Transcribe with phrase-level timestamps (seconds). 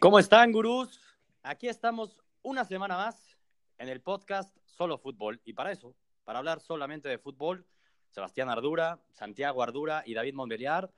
[0.00, 0.98] ¿Cómo están, gurús?
[1.42, 3.36] Aquí estamos una semana más
[3.76, 5.42] en el podcast Solo Fútbol.
[5.44, 7.66] Y para eso, para hablar solamente de fútbol,
[8.08, 10.90] Sebastián Ardura, Santiago Ardura y David Montbeliar.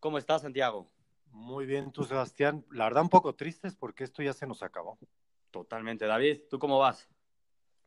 [0.00, 0.86] ¿Cómo estás, Santiago?
[1.30, 2.64] Muy bien, tú, Sebastián.
[2.72, 4.98] La verdad, un poco tristes porque esto ya se nos acabó.
[5.50, 6.06] Totalmente.
[6.06, 7.06] David, ¿tú cómo vas?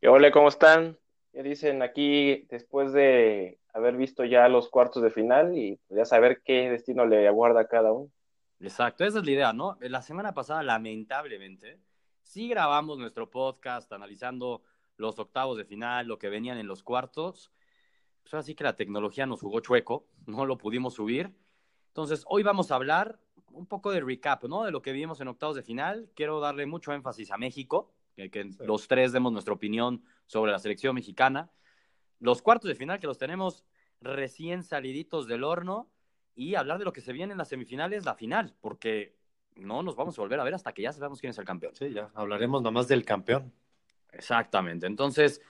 [0.04, 0.96] Hola, ¿cómo están?
[1.34, 6.44] Ya dicen aquí, después de haber visto ya los cuartos de final y ya saber
[6.46, 8.12] qué destino le aguarda a cada uno.
[8.62, 9.78] Exacto, esa es la idea, ¿no?
[9.82, 11.80] La semana pasada, lamentablemente,
[12.22, 14.62] sí grabamos nuestro podcast analizando
[14.98, 17.52] los octavos de final, lo que venían en los cuartos.
[18.22, 21.34] Pues así que la tecnología nos jugó chueco, no lo pudimos subir.
[21.88, 23.20] Entonces, hoy vamos a hablar
[23.52, 24.64] un poco de recap, ¿no?
[24.64, 26.12] De lo que vimos en octavos de final.
[26.16, 30.60] Quiero darle mucho énfasis a México, que, que los tres demos nuestra opinión sobre la
[30.60, 31.52] selección mexicana.
[32.20, 33.66] Los cuartos de final que los tenemos
[34.02, 35.90] recién saliditos del horno
[36.36, 39.16] y hablar de lo que se viene en las semifinales, la final, porque
[39.56, 41.76] no nos vamos a volver a ver hasta que ya sepamos quién es el campeón.
[41.76, 43.52] Sí, ya hablaremos nomás del campeón.
[44.12, 44.88] Exactamente.
[44.88, 45.42] Entonces,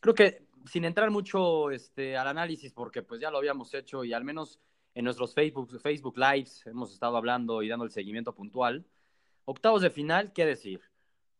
[0.00, 4.12] creo que sin entrar mucho este, al análisis, porque pues ya lo habíamos hecho y
[4.12, 4.60] al menos
[4.94, 8.84] en nuestros Facebook, Facebook Lives hemos estado hablando y dando el seguimiento puntual.
[9.44, 10.80] Octavos de final, ¿qué decir?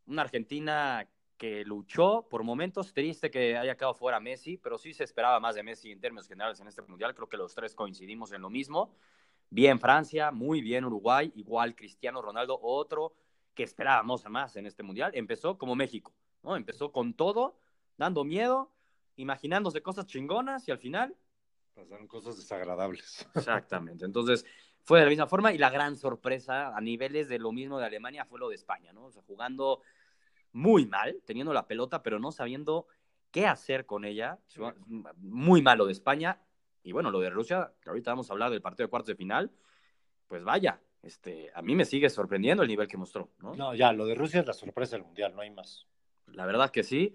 [0.07, 1.07] Una Argentina
[1.39, 5.55] que luchó por momentos, triste que haya quedado fuera Messi, pero sí se esperaba más
[5.55, 8.51] de Messi en términos generales en este mundial, creo que los tres coincidimos en lo
[8.51, 8.93] mismo.
[9.49, 13.15] Bien Francia, muy bien Uruguay, igual Cristiano Ronaldo, otro
[13.55, 16.57] que esperábamos más en este mundial, empezó como México, ¿no?
[16.57, 17.59] Empezó con todo,
[17.97, 18.73] dando miedo,
[19.17, 21.17] imaginándose cosas chingonas y al final
[21.75, 23.29] pasaron cosas desagradables.
[23.35, 24.05] Exactamente.
[24.05, 24.45] Entonces,
[24.83, 27.87] fue de la misma forma y la gran sorpresa a niveles de lo mismo de
[27.87, 29.07] Alemania fue lo de España, ¿no?
[29.07, 29.83] O sea, jugando
[30.59, 32.89] muy mal, teniendo la pelota, pero no sabiendo
[33.31, 34.41] qué hacer con ella.
[35.19, 36.41] Muy malo de España.
[36.83, 39.15] Y bueno, lo de Rusia, que ahorita vamos a hablar del partido de cuartos de
[39.15, 39.53] final,
[40.27, 43.31] pues vaya, este, a mí me sigue sorprendiendo el nivel que mostró.
[43.39, 45.87] No, no ya, lo de Rusia es la sorpresa del Mundial, no hay más.
[46.27, 47.15] La verdad que sí.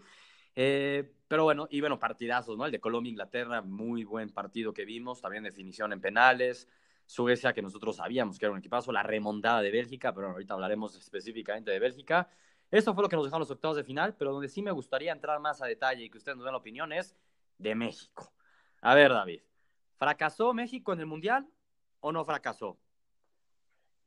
[0.56, 2.66] Eh, pero bueno, y bueno, partidazos, ¿no?
[2.66, 6.70] El de Colombia-Inglaterra, muy buen partido que vimos, también definición en penales.
[7.06, 10.96] Suecia, que nosotros sabíamos que era un equipazo, la remontada de Bélgica, pero ahorita hablaremos
[10.96, 12.30] específicamente de Bélgica.
[12.74, 15.12] Eso fue lo que nos dejaron los octavos de final, pero donde sí me gustaría
[15.12, 17.16] entrar más a detalle y que ustedes nos den la opinión es
[17.60, 18.34] de México.
[18.82, 19.42] A ver, David,
[20.00, 21.48] ¿fracasó México en el Mundial
[22.00, 22.80] o no fracasó?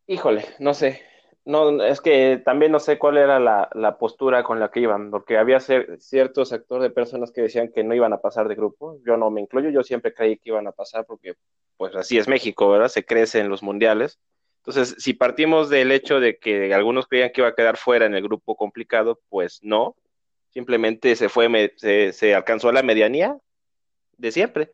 [0.08, 1.00] Híjole, no sé.
[1.44, 5.38] No, es que también no sé cuál era la, postura con la que iban, porque
[5.38, 8.98] había cierto sector de personas que decían que no iban a pasar de grupo.
[9.06, 11.34] Yo no me incluyo, yo siempre creí que iban a pasar porque,
[11.76, 12.88] pues así es México, ¿verdad?
[12.88, 14.18] Se crece en los mundiales.
[14.66, 18.16] Entonces, si partimos del hecho de que algunos creían que iba a quedar fuera en
[18.16, 19.94] el grupo complicado, pues no.
[20.50, 23.36] Simplemente se fue, se, alcanzó a la medianía
[24.16, 24.72] de siempre.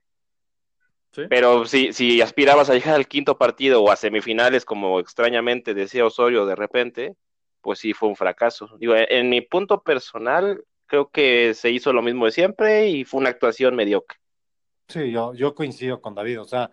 [1.29, 6.07] Pero si, si aspirabas a llegar al quinto partido o a semifinales, como extrañamente decía
[6.07, 7.15] Osorio de repente,
[7.61, 8.71] pues sí fue un fracaso.
[8.79, 13.21] Digo, en mi punto personal, creo que se hizo lo mismo de siempre y fue
[13.21, 14.19] una actuación mediocre.
[14.89, 16.41] Sí, yo, yo coincido con David.
[16.41, 16.71] O sea,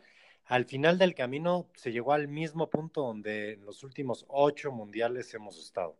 [0.49, 5.31] al final del camino se llegó al mismo punto donde en los últimos ocho mundiales
[5.35, 5.95] hemos estado.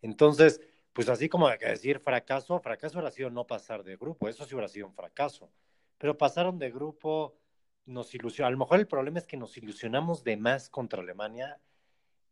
[0.00, 0.62] Entonces,
[0.94, 4.46] pues así como hay que decir fracaso, fracaso hubiera sido no pasar de grupo, eso
[4.46, 5.52] sí hubiera sido un fracaso.
[5.98, 7.36] Pero pasaron de grupo,
[7.84, 8.48] nos ilusionó.
[8.48, 11.60] A lo mejor el problema es que nos ilusionamos de más contra Alemania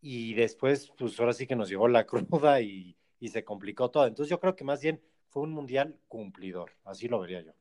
[0.01, 4.07] y después, pues ahora sí que nos llegó la cruda y, y se complicó todo.
[4.07, 7.53] Entonces yo creo que más bien fue un mundial cumplidor, así lo vería yo.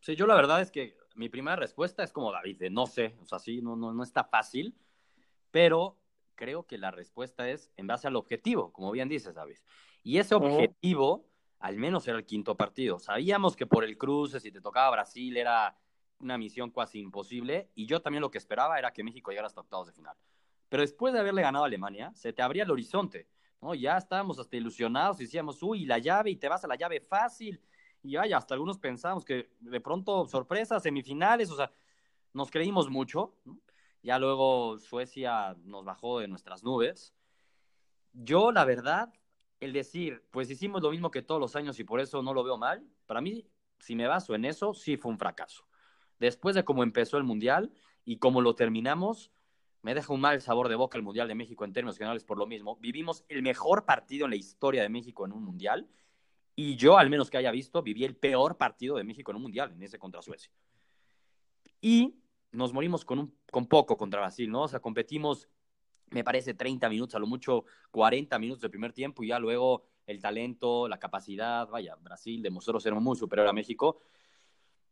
[0.00, 3.16] Sí, yo la verdad es que mi primera respuesta es como David, de no sé,
[3.20, 4.74] o sea, sí, no, no, no está fácil,
[5.50, 5.98] pero
[6.34, 9.58] creo que la respuesta es en base al objetivo, como bien dices, David.
[10.02, 11.28] Y ese objetivo,
[11.60, 12.98] al menos era el quinto partido.
[12.98, 15.76] Sabíamos que por el cruce, si te tocaba Brasil, era
[16.18, 19.60] una misión casi imposible, y yo también lo que esperaba era que México llegara hasta
[19.60, 20.16] octavos de final.
[20.68, 23.28] Pero después de haberle ganado a Alemania, se te abría el horizonte,
[23.60, 23.74] ¿no?
[23.74, 27.00] Ya estábamos hasta ilusionados y decíamos, uy, la llave, y te vas a la llave
[27.00, 27.60] fácil,
[28.02, 31.70] y vaya, hasta algunos pensamos que de pronto sorpresas, semifinales, o sea,
[32.32, 33.34] nos creímos mucho.
[34.02, 37.14] Ya luego Suecia nos bajó de nuestras nubes.
[38.12, 39.12] Yo, la verdad,
[39.60, 42.42] el decir, pues hicimos lo mismo que todos los años y por eso no lo
[42.42, 43.46] veo mal, para mí,
[43.78, 45.66] si me baso en eso, sí fue un fracaso.
[46.18, 47.72] Después de cómo empezó el Mundial
[48.04, 49.30] y cómo lo terminamos,
[49.82, 52.38] me deja un mal sabor de boca el Mundial de México en términos generales por
[52.38, 52.76] lo mismo.
[52.76, 55.88] Vivimos el mejor partido en la historia de México en un Mundial
[56.54, 59.42] y yo, al menos que haya visto, viví el peor partido de México en un
[59.42, 60.50] mundial, en ese contra Suecia.
[61.80, 62.14] Y
[62.52, 64.62] nos morimos con, un, con poco contra Brasil, ¿no?
[64.62, 65.48] O sea, competimos,
[66.10, 69.86] me parece, 30 minutos, a lo mucho 40 minutos de primer tiempo y ya luego
[70.06, 74.00] el talento, la capacidad, vaya, Brasil demostró ser muy superior a México.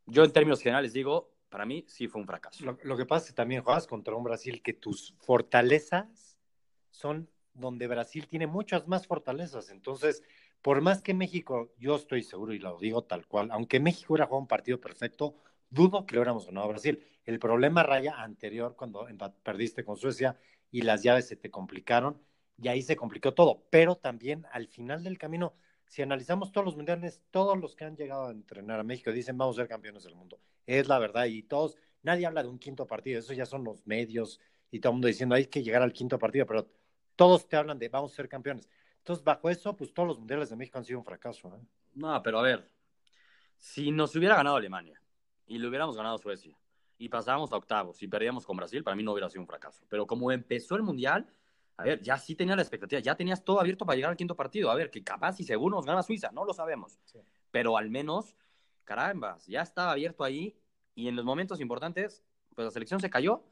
[0.07, 2.65] Yo en términos generales digo, para mí sí fue un fracaso.
[2.65, 6.39] Lo, lo que pasa es que también juegas contra un Brasil que tus fortalezas
[6.91, 9.71] son donde Brasil tiene muchas más fortalezas.
[9.71, 10.23] Entonces,
[10.63, 14.27] por más que México, yo estoy seguro y lo digo tal cual, aunque México hubiera
[14.27, 15.35] jugado un partido perfecto,
[15.71, 17.03] dudo que le hubiéramos ganado a Brasil.
[17.25, 19.07] El problema raya anterior cuando
[19.43, 20.37] perdiste con Suecia
[20.71, 22.21] y las llaves se te complicaron
[22.61, 23.65] y ahí se complicó todo.
[23.71, 25.55] Pero también al final del camino,
[25.87, 29.39] si analizamos todos los mundiales, todos los que han llegado a entrenar a México dicen
[29.39, 30.41] vamos a ser campeones del mundo.
[30.67, 33.87] Es la verdad y todos, nadie habla de un quinto partido, eso ya son los
[33.87, 34.41] medios
[34.71, 36.71] y todo el mundo diciendo hay que llegar al quinto partido, pero
[37.17, 38.69] todos te hablan de vamos a ser campeones.
[39.01, 41.49] Entonces, bajo eso, pues todos los mundiales de México han sido un fracaso.
[41.55, 41.61] ¿eh?
[41.95, 42.71] No, pero a ver,
[43.57, 45.01] si nos hubiera ganado Alemania
[45.47, 46.57] y le hubiéramos ganado Suecia
[46.99, 49.85] y pasábamos a octavos y perdíamos con Brasil, para mí no hubiera sido un fracaso.
[49.89, 51.27] Pero como empezó el mundial,
[51.79, 54.37] a ver, ya sí tenía la expectativa, ya tenías todo abierto para llegar al quinto
[54.37, 54.71] partido.
[54.71, 56.99] A ver, que capaz y seguro nos gana Suiza, no lo sabemos.
[57.51, 58.37] Pero al menos,
[58.85, 60.55] caramba, ya estaba abierto ahí
[60.95, 62.23] y en los momentos importantes,
[62.55, 63.45] pues la selección se cayó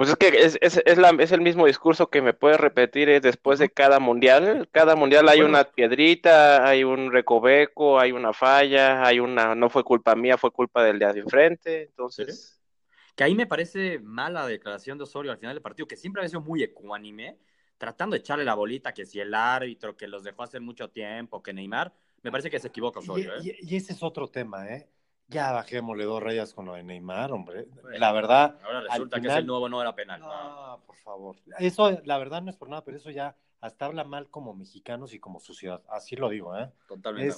[0.00, 3.10] pues es que es, es, es, la, es, el mismo discurso que me puedes repetir
[3.10, 4.66] eh, después de cada mundial.
[4.72, 9.84] Cada mundial hay una piedrita, hay un recoveco, hay una falla, hay una, no fue
[9.84, 11.82] culpa mía, fue culpa del de enfrente.
[11.82, 12.58] Entonces.
[13.14, 16.28] Que ahí me parece mala declaración de Osorio al final del partido, que siempre ha
[16.28, 17.36] sido muy ecuánime,
[17.76, 21.42] tratando de echarle la bolita que si el árbitro que los dejó hace mucho tiempo,
[21.42, 21.92] que Neymar,
[22.22, 23.32] me parece que se equivoca Osorio.
[23.42, 23.56] Y, ¿eh?
[23.60, 24.88] y ese es otro tema, ¿eh?
[25.30, 27.68] Ya bajémosle dos rayas con lo de Neymar, hombre.
[27.98, 28.58] la verdad.
[28.64, 30.20] Ahora resulta que ese nuevo no era penal.
[30.20, 31.36] No, por favor.
[31.60, 35.14] Eso, la verdad, no es por nada, pero eso ya hasta habla mal como mexicanos
[35.14, 35.82] y como sociedad.
[35.88, 36.68] Así lo digo, ¿eh?
[36.88, 37.36] Totalmente.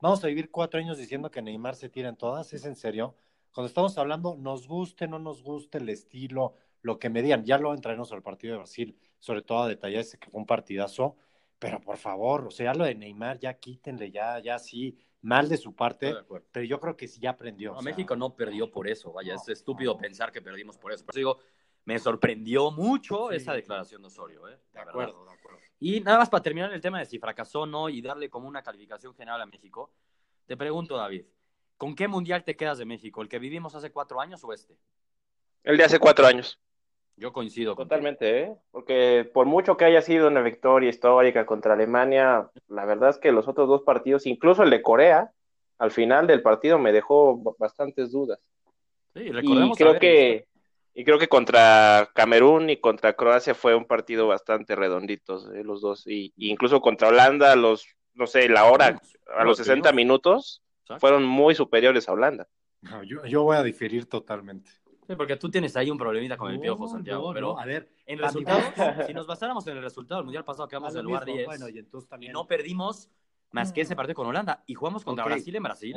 [0.00, 2.52] vamos a vivir cuatro años diciendo que Neymar se tira en todas.
[2.54, 3.14] ¿Es en serio?
[3.52, 7.44] Cuando estamos hablando, nos guste, no nos guste el estilo, lo que me digan.
[7.44, 10.46] Ya lo entraremos al partido de Brasil, sobre todo a detallar ese que fue un
[10.46, 11.16] partidazo.
[11.58, 15.56] Pero por favor, o sea, lo de Neymar, ya quítenle, ya, ya sí mal de
[15.56, 16.14] su parte,
[16.52, 17.74] pero yo creo que sí ya aprendió.
[17.82, 21.04] México no perdió por eso, vaya, es estúpido pensar que perdimos por eso.
[21.04, 21.38] Por eso digo,
[21.84, 24.48] me sorprendió mucho esa declaración de Osorio.
[24.48, 24.56] ¿eh?
[24.72, 25.58] De acuerdo, de acuerdo.
[25.80, 28.46] Y nada más para terminar el tema de si fracasó o no y darle como
[28.46, 29.90] una calificación general a México,
[30.46, 31.24] te pregunto, David,
[31.76, 33.20] ¿con qué mundial te quedas de México?
[33.20, 34.78] ¿El que vivimos hace cuatro años o este?
[35.64, 36.60] El de hace cuatro años.
[37.16, 37.74] Yo coincido.
[37.74, 38.54] Totalmente, ¿eh?
[38.70, 43.32] porque por mucho que haya sido una victoria histórica contra Alemania, la verdad es que
[43.32, 45.32] los otros dos partidos, incluso el de Corea,
[45.78, 48.38] al final del partido me dejó bastantes dudas.
[49.14, 50.46] Sí, y creo que
[50.98, 55.62] y creo que contra Camerún y contra Croacia fue un partido bastante redondito, ¿eh?
[55.62, 58.98] los dos, y, incluso contra Holanda, los, no sé, la hora,
[59.36, 60.62] a los 60 minutos,
[60.98, 62.48] fueron muy superiores a Holanda.
[63.04, 64.70] yo, yo voy a diferir totalmente.
[65.06, 67.32] Sí, porque tú tienes ahí un problemita con el piojo, Santiago.
[67.32, 68.64] pero, a ver, en resultados,
[69.06, 71.48] si nos basáramos en el resultado del mundial pasado, quedamos en el lugar 10.
[72.20, 73.08] y, no perdimos
[73.52, 73.96] más que ese mm.
[73.96, 74.64] partido con Holanda.
[74.66, 75.96] Y jugamos contra Brasil en Brasil.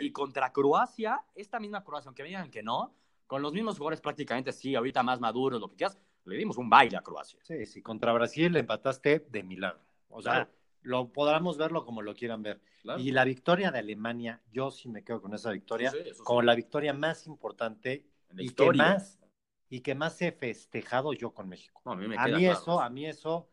[0.00, 2.94] y contra Croacia, esta misma Croacia, aunque me digan que no,
[3.26, 6.68] con los mismos jugadores prácticamente, sí, ahorita más maduros, lo que quieras, le dimos un
[6.68, 7.38] baile a Croacia.
[7.42, 9.80] Sí, sí, contra Brasil le empataste de milagro.
[10.08, 10.50] O sea,
[10.82, 12.60] lo podamos verlo como lo quieran ver.
[12.98, 15.92] Y la victoria de Alemania, yo sí me quedo con esa victoria,
[16.24, 18.06] como la victoria más importante
[18.36, 19.18] y que más
[19.70, 21.80] y que más he festejado yo con México.
[21.84, 23.50] a mí, eso, a mí eso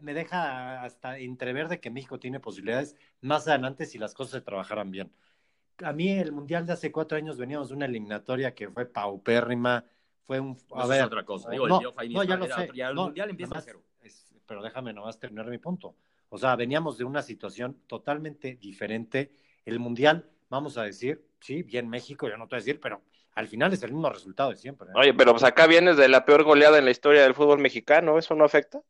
[0.00, 4.40] me deja hasta entrever de que México tiene posibilidades más adelante si las cosas se
[4.40, 5.12] trabajaran bien.
[5.82, 9.84] A mí el mundial de hace cuatro años veníamos de una eliminatoria que fue paupérrima,
[10.26, 11.50] fue un a ver, otra cosa.
[11.50, 11.80] Digo, no,
[12.24, 12.70] ya lo sé.
[12.74, 13.82] el mundial empieza a cero.
[14.46, 15.96] pero déjame nomás terminar mi punto.
[16.28, 19.32] O sea, veníamos de una situación totalmente diferente.
[19.64, 23.02] El mundial, vamos a decir, sí, bien México, yo no te voy a decir, pero
[23.34, 24.88] al final es el mismo resultado de siempre.
[24.88, 24.92] ¿eh?
[24.94, 28.18] Oye, pero pues acá vienes de la peor goleada en la historia del fútbol mexicano,
[28.18, 28.82] ¿eso no afecta?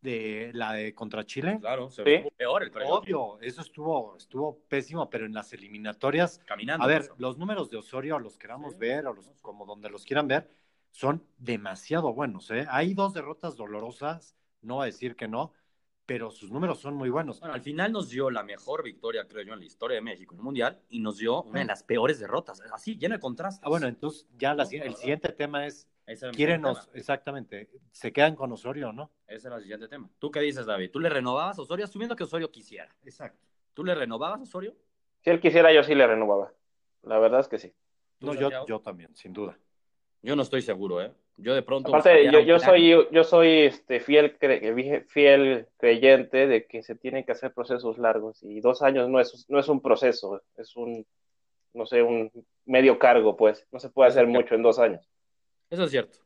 [0.00, 1.58] De la de contra Chile.
[1.60, 2.28] Claro, se ¿Sí?
[2.36, 6.40] peor el Obvio, eso estuvo, estuvo pésimo, pero en las eliminatorias.
[6.44, 6.84] Caminando.
[6.84, 10.28] A ver, los números de Osorio, los queramos ver, o los, como donde los quieran
[10.28, 10.50] ver,
[10.90, 12.50] son demasiado buenos.
[12.50, 12.66] ¿eh?
[12.68, 15.52] Hay dos derrotas dolorosas, no va a decir que no,
[16.06, 17.40] pero sus números son muy buenos.
[17.40, 20.34] Bueno, al final nos dio la mejor victoria, creo yo, en la historia de México
[20.34, 22.60] en el Mundial y nos dio una de las peores derrotas.
[22.72, 23.64] Así, lleno de contrastes.
[23.64, 25.88] Ah, bueno, entonces ya el siguiente tema es,
[26.32, 29.10] ¿quieren nos, exactamente, se quedan con Osorio o no?
[29.26, 30.10] Ese era el siguiente tema.
[30.18, 30.90] ¿Tú qué dices, David?
[30.90, 32.94] ¿Tú le renovabas a Osorio asumiendo que Osorio quisiera?
[33.04, 33.46] Exacto.
[33.72, 34.76] ¿Tú le renovabas a Osorio?
[35.22, 36.52] Si él quisiera, yo sí le renovaba.
[37.02, 37.72] La verdad es que sí.
[38.20, 39.58] No, yo, yo también, sin duda.
[40.22, 41.12] Yo no estoy seguro, ¿eh?
[41.36, 41.88] Yo de pronto.
[41.88, 44.36] Aparte, yo, yo soy, yo soy este, fiel,
[45.08, 49.46] fiel creyente de que se tienen que hacer procesos largos y dos años no es,
[49.48, 51.04] no es un proceso, es un,
[51.72, 52.30] no sé, un
[52.66, 53.66] medio cargo, pues.
[53.72, 55.08] No se puede hacer mucho en dos años.
[55.70, 56.18] Eso es cierto.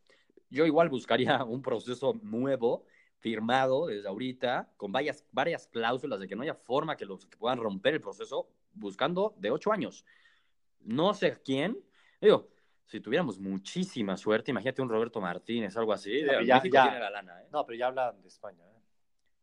[0.50, 2.84] Yo igual buscaría un proceso nuevo,
[3.18, 7.36] firmado desde ahorita, con varias, varias cláusulas de que no haya forma que los que
[7.36, 10.04] puedan romper el proceso, buscando de ocho años.
[10.80, 11.78] No sé quién,
[12.20, 12.48] digo,
[12.88, 16.22] si tuviéramos muchísima suerte, imagínate un Roberto Martínez, algo así.
[16.44, 17.48] ya, tiene la lana, ¿eh?
[17.52, 18.64] No, pero ya hablan de España.
[18.64, 18.80] ¿eh?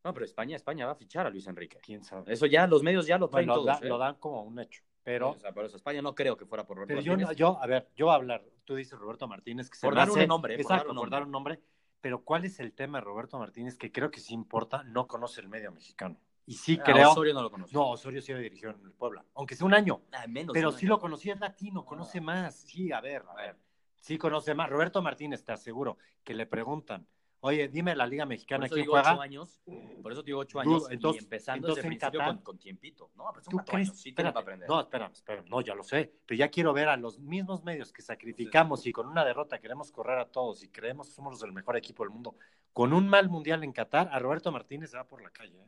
[0.03, 1.77] No, pero España, España va a fichar a Luis Enrique.
[1.81, 2.31] ¿Quién sabe?
[2.33, 3.79] Eso ya los medios ya lo traen Bueno, todos.
[3.79, 3.89] da- ¿eh?
[3.89, 4.83] lo dan como un hecho.
[5.03, 7.37] Pero, O sea, por eso España no creo que fuera por Roberto pero yo, Martínez.
[7.37, 8.43] yo, a ver, yo voy a hablar.
[8.65, 11.09] Tú dices Roberto Martínez, que se Por me dar hace- un nombre, por Exacto, por
[11.11, 11.61] dar un nombre.
[12.01, 13.77] Pero ¿cuál es el tema de Roberto Martínez?
[13.77, 16.17] Que creo que sí importa, no conoce el medio mexicano.
[16.47, 17.11] Y sí Ah, creo.
[17.11, 17.73] Osorio no lo conoce.
[17.73, 20.01] No, Osorio sí lo dirigió en el Puebla, aunque sea un año.
[20.11, 20.95] Ah, menos Pero sí año.
[20.95, 22.21] lo conocía, es latino, conoce Ah.
[22.21, 22.55] más.
[22.55, 23.57] Sí, a ver, a ver.
[23.95, 24.69] Sí conoce más.
[24.69, 27.07] Roberto Martínez, te aseguro, que le preguntan,
[27.39, 29.13] oye, dime la Liga Mexicana, ¿quién juega?
[29.13, 29.63] ocho años.
[30.03, 30.87] Por eso digo ocho años.
[30.91, 33.09] entonces- y empezando entonces desde en principio Qatar- con, con tiempito.
[33.15, 33.89] No, pero son ¿Tú cuatro crees?
[33.89, 34.01] años.
[34.01, 34.69] Sí para aprender.
[34.69, 35.49] No, espérame, espérame.
[35.49, 36.13] No, ya lo sé.
[36.27, 39.91] Pero ya quiero ver a los mismos medios que sacrificamos y con una derrota queremos
[39.91, 42.35] correr a todos y creemos que somos el mejor equipo del mundo.
[42.73, 45.59] Con un mal mundial en Qatar, a Roberto Martínez se va por la calle.
[45.59, 45.67] ¿eh?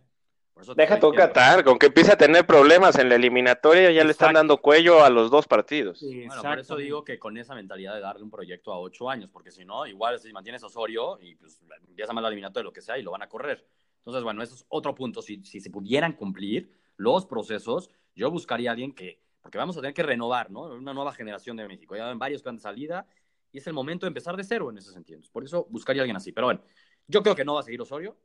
[0.76, 1.12] Deja tu.
[1.12, 5.04] Qatar, con que empiece a tener problemas en la eliminatoria, ya le están dando cuello
[5.04, 6.02] a los dos partidos.
[6.02, 9.30] Bueno, por eso digo que con esa mentalidad de darle un proyecto a ocho años,
[9.32, 12.74] porque si no, igual si mantienes a Osorio y pues empieza mal la eliminatoria, lo
[12.74, 13.66] que sea, y lo van a correr.
[14.00, 15.22] Entonces, bueno, eso es otro punto.
[15.22, 19.82] Si, si se pudieran cumplir los procesos, yo buscaría a alguien que, porque vamos a
[19.82, 20.64] tener que renovar, ¿no?
[20.64, 21.96] Una nueva generación de México.
[21.96, 23.06] Ya ven varios que han de salida
[23.52, 25.20] y es el momento de empezar de cero en ese sentido.
[25.32, 26.32] Por eso buscaría a alguien así.
[26.32, 26.62] Pero bueno,
[27.08, 28.18] yo creo que no va a seguir Osorio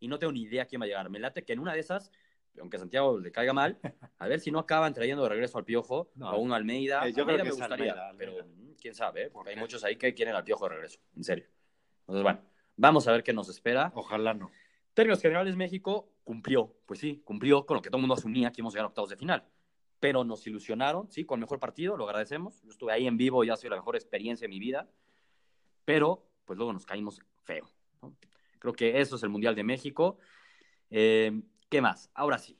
[0.00, 1.08] y no tengo ni idea quién va a llegar.
[1.10, 2.10] Me late que en una de esas,
[2.58, 3.78] aunque a Santiago le caiga mal,
[4.18, 6.30] a ver si no acaban trayendo de regreso al Piojo No.
[6.30, 7.06] o uno Almeida.
[7.06, 8.32] Eh, yo creo Almeida que me gustaría, Almeida, Almeida.
[8.34, 9.30] pero mm, quién sabe, ¿eh?
[9.30, 11.46] porque hay muchos ahí que quieren al Piojo de regreso, en serio.
[12.00, 12.40] Entonces, bueno,
[12.76, 13.92] vamos a ver qué nos espera.
[13.94, 14.50] Ojalá no.
[14.94, 18.60] Términos generales, México cumplió, pues sí, cumplió con lo que todo el mundo asumía que
[18.60, 19.44] íbamos a llegar a octavos de final.
[20.00, 22.62] Pero nos ilusionaron, sí, con el mejor partido, lo agradecemos.
[22.62, 24.88] Yo estuve ahí en vivo y ha sido la mejor experiencia de mi vida.
[25.84, 27.68] Pero, pues luego nos caímos feo.
[28.02, 28.14] ¿no?
[28.60, 30.18] Creo que eso es el Mundial de México.
[30.90, 32.10] Eh, ¿Qué más?
[32.14, 32.56] Ahora sí.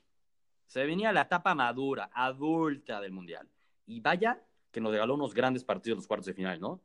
[0.67, 3.49] Se venía la etapa madura, adulta del Mundial.
[3.87, 6.81] Y vaya que nos regaló unos grandes partidos los cuartos de final, ¿no?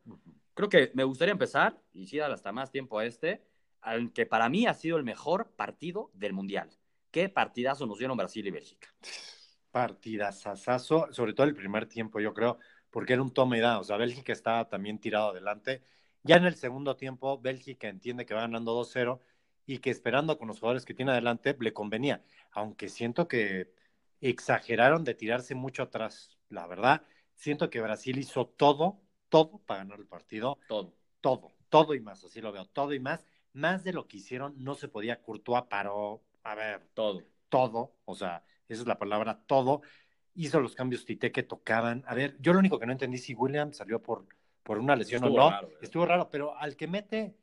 [0.53, 3.43] Creo que me gustaría empezar, y sí dar hasta más tiempo a este,
[3.81, 6.69] al que para mí ha sido el mejor partido del Mundial.
[7.11, 8.89] Qué partidazo nos dieron Brasil y Bélgica.
[9.71, 12.57] Partidazazazo, sobre todo el primer tiempo, yo creo,
[12.89, 13.79] porque era un toma y da.
[13.79, 15.83] O sea, Bélgica estaba también tirado adelante.
[16.25, 19.19] Ya en el segundo tiempo, Bélgica entiende que va ganando 2-0
[19.67, 22.23] y que esperando con los jugadores que tiene adelante le convenía.
[22.51, 23.71] Aunque siento que
[24.21, 26.39] exageraron de tirarse mucho atrás.
[26.49, 27.03] La verdad,
[27.35, 30.57] siento que Brasil hizo todo, todo para ganar el partido.
[30.67, 30.95] Todo.
[31.21, 33.23] Todo, todo y más, así lo veo, todo y más.
[33.53, 35.21] Más de lo que hicieron, no se podía.
[35.21, 37.21] Courtois paró, a ver, Todo.
[37.49, 39.83] todo, o sea, esa es la palabra, todo.
[40.33, 42.03] Hizo los cambios Tite que tocaban.
[42.07, 44.27] A ver, yo lo único que no entendí si William salió por,
[44.65, 45.69] por una lesión Estuvo o no.
[45.79, 47.35] Estuvo raro, pero al que mete,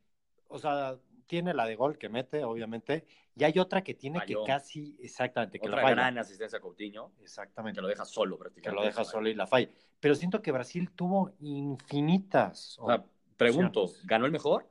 [0.49, 0.97] o sea,
[1.29, 4.43] tiene la de gol que mete, obviamente, y hay otra que tiene Falló.
[4.43, 5.95] que casi, exactamente, que Otra la falla.
[5.95, 8.81] gran asistencia a Coutinho, Exactamente, que lo deja solo que prácticamente.
[8.83, 9.69] lo deja solo y la falla.
[10.01, 12.77] Pero siento que Brasil tuvo infinitas.
[12.81, 13.05] O sea,
[13.37, 13.89] pregunto.
[14.05, 14.67] ¿ganó el mejor?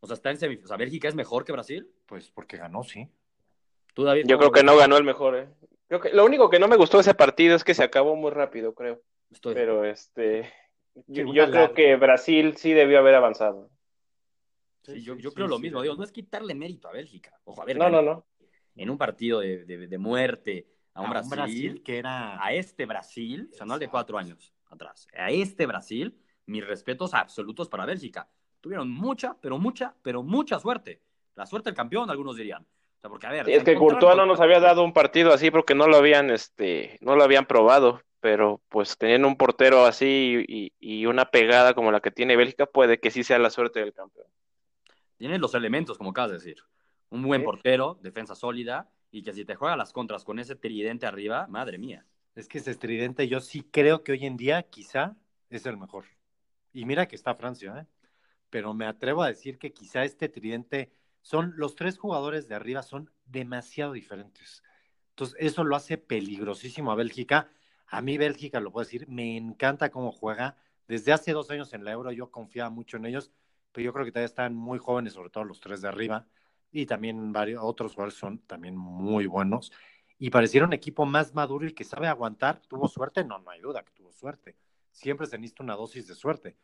[0.00, 0.66] O sea, está en semifinales.
[0.66, 1.90] O sea, ¿Bélgica es mejor que Brasil?
[2.06, 3.08] Pues porque ganó, sí.
[3.92, 4.24] ¿Tú, David?
[4.26, 5.48] Yo creo que no ganó el mejor, ¿eh?
[5.88, 8.14] Creo que lo único que no me gustó de ese partido es que se acabó
[8.16, 9.02] muy rápido, creo.
[9.30, 10.50] Estoy- Pero este,
[10.94, 11.74] yo, creo larga.
[11.74, 13.70] que Brasil sí debió haber avanzado.
[14.82, 15.78] Sí, yo, Sí, yo sí, creo lo mismo.
[15.80, 15.84] sí.
[15.84, 17.38] Digo, no es quitarle mérito a Bélgica.
[17.44, 18.26] Ojo, a ver, No, no, no.
[18.74, 22.44] en un partido de, de- de muerte a un, A Brasil, que era.
[22.44, 26.66] a este Brasil, o sea, no al de cuatro años atrás, a este Brasil, mis
[26.66, 28.28] respetos absolutos para Bélgica.
[28.60, 31.00] Tuvieron mucha, pero mucha, pero mucha suerte.
[31.34, 32.62] La suerte del campeón, algunos dirían.
[32.62, 35.32] O sea, porque, a ver, Sí, es que Courtois no nos había dado un partido
[35.32, 39.84] así porque no lo habían, este, no lo habían probado, pero pues teniendo un portero
[39.84, 43.50] así y, y una pegada como la que tiene Bélgica, puede que sí sea la
[43.50, 44.28] suerte del campeón.
[45.18, 46.56] Tiene los elementos, como acabas de decir.
[47.10, 47.44] Un buen Sí.
[47.44, 51.78] portero, defensa sólida, y que si te juega las contras con ese tridente arriba, madre
[51.78, 52.06] mía.
[52.34, 55.16] Es que ese estridente yo sí creo que hoy en día quizá
[55.50, 56.06] es el mejor.
[56.72, 57.86] Y mira que está Francia, ¿eh?
[58.50, 62.82] Pero me atrevo a decir que quizá este tridente son los tres jugadores de arriba
[62.82, 64.62] son demasiado diferentes.
[65.10, 67.50] Entonces eso lo hace peligrosísimo a Bélgica.
[67.92, 70.56] A mí Bélgica, lo puedo decir, me encanta cómo juega.
[70.88, 73.30] Desde hace dos años en la Euro yo confiaba mucho en ellos,
[73.70, 76.26] pero yo creo que todavía están muy jóvenes, sobre todo los tres de arriba.
[76.70, 79.72] Y también varios otros jugadores son también muy buenos
[80.18, 82.62] y pareciera un equipo más maduro y que sabe aguantar.
[82.66, 83.24] ¿Tuvo suerte?
[83.24, 84.56] No, no hay duda que tuvo suerte.
[84.90, 86.56] Siempre se necesita una dosis de suerte.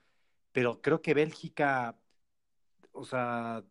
[0.53, 1.99] Pero creo que Bélgica,
[2.93, 3.63] o sea,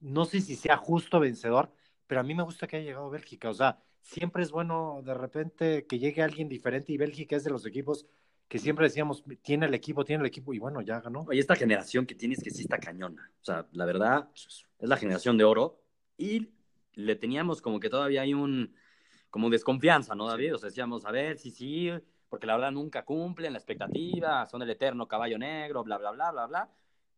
[0.00, 1.70] no sé si sea justo vencedor,
[2.08, 3.50] pero a mí me gusta que haya llegado Bélgica.
[3.50, 7.50] O sea, siempre es bueno de repente que llegue alguien diferente y Bélgica es de
[7.50, 8.06] los equipos
[8.48, 11.24] que siempre decíamos, tiene el equipo, tiene el equipo, y bueno, ya ganó.
[11.26, 13.32] Oye, esta generación que tienes que sí está cañona.
[13.40, 15.80] O sea, la verdad, es la generación de oro.
[16.18, 16.50] Y
[16.92, 18.76] le teníamos como que todavía hay un,
[19.30, 20.54] como desconfianza, ¿no, David?
[20.54, 21.90] O sea, decíamos, a ver, sí, sí,
[22.28, 26.30] porque la verdad nunca cumplen la expectativa, son el eterno caballo negro, bla, bla, bla,
[26.30, 26.70] bla, bla.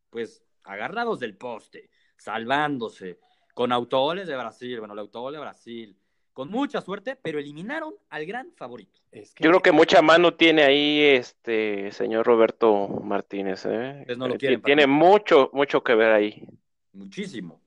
[0.08, 3.18] Pues agarrados del poste, salvándose,
[3.52, 5.98] con autogoles de Brasil, bueno, el autogol de Brasil,
[6.36, 9.00] con mucha suerte, pero eliminaron al gran favorito.
[9.10, 9.42] Es que...
[9.42, 14.02] Yo creo que mucha mano tiene ahí este señor Roberto Martínez, ¿eh?
[14.04, 16.46] Pues no lo quieren, tiene mucho, mucho que ver ahí.
[16.92, 17.58] Muchísimo.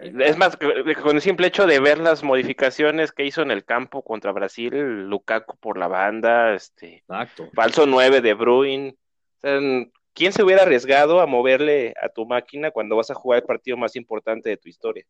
[0.00, 4.00] Es más, con el simple hecho de ver las modificaciones que hizo en el campo
[4.00, 7.50] contra Brasil, Lukaku por la banda, este, Exacto.
[7.52, 8.98] falso 9 de Bruin.
[9.42, 13.76] ¿Quién se hubiera arriesgado a moverle a tu máquina cuando vas a jugar el partido
[13.76, 15.04] más importante de tu historia?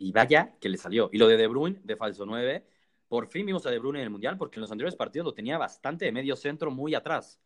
[0.00, 1.10] Y vaya que le salió.
[1.12, 2.66] Y lo de De Bruyne, de falso 9,
[3.06, 5.34] por fin vimos a De Bruyne en el Mundial, porque en los anteriores partidos lo
[5.34, 7.38] tenía bastante de medio centro, muy atrás.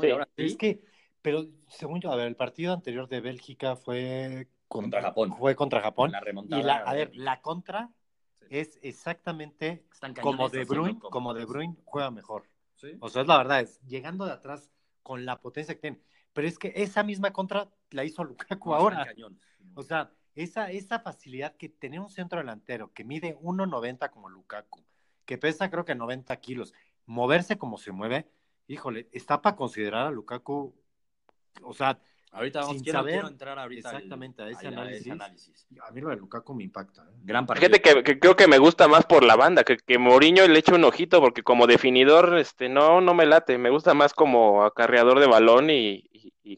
[0.00, 0.08] Sí.
[0.36, 0.82] Es que,
[1.20, 5.36] pero según yo, a ver, el partido anterior de Bélgica fue contra, Japón.
[5.38, 6.10] Fue contra Japón.
[6.12, 7.90] La y la, a ver, la contra
[8.48, 9.84] es exactamente
[10.22, 12.44] como De Bruyne, como De Bruyne juega mejor.
[13.00, 14.70] O sea, es la verdad, es llegando de atrás
[15.02, 16.00] con la potencia que tiene.
[16.32, 19.06] Pero es que esa misma contra la hizo Lukaku ahora.
[19.74, 20.10] O sea,
[20.42, 24.84] esa, esa facilidad que tener un centro delantero que mide 1.90 como Lukaku,
[25.24, 26.72] que pesa creo que 90 kilos,
[27.06, 28.28] moverse como se mueve,
[28.68, 30.74] híjole, está para considerar a Lukaku,
[31.62, 35.66] o sea, Ahorita vamos, quiero, saber entrar ahorita exactamente a, ese análisis.
[35.82, 37.02] A mí lo de Lukaku me impacta.
[37.02, 37.14] ¿eh?
[37.22, 37.70] Gran partido.
[37.70, 40.74] Fíjate que, creo que me gusta más por la banda, que, que Mourinho le eche
[40.74, 43.56] un ojito, porque como definidor, este, no, no me late.
[43.56, 46.04] Me gusta más como acarreador de balón y,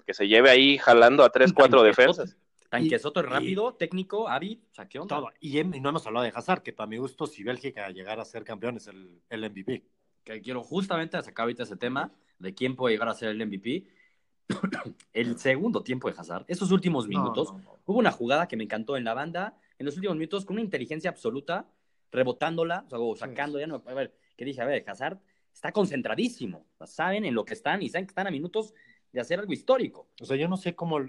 [0.04, 2.36] que se lleve ahí jalando a tres, cuatro defensas.
[2.70, 5.22] Tanquesoto es rápido, técnico, hábil, o sea, ¿qué onda?
[5.40, 8.44] Y, no hemos hablado de Hazard, que para mi gusto, si Bélgica llegara a ser
[8.44, 9.84] campeón, es el, el MVP.
[10.24, 13.86] Que quiero justamente sacar ahorita ese tema de quién puede llegar a ser el MVP
[15.12, 17.52] el segundo tiempo de Hazard, esos últimos minutos,
[17.84, 20.64] hubo una jugada que me encantó en la banda, en los últimos minutos, con una
[20.64, 21.68] inteligencia absoluta,
[22.10, 25.18] rebotándola, o sea, sacando, ya no, a ver, que dije, a ver, Hazard
[25.52, 28.74] está concentradísimo, saben en lo que están y saben que están a minutos
[29.12, 30.08] de hacer algo histórico.
[30.20, 31.00] O sea, yo no sé cómo,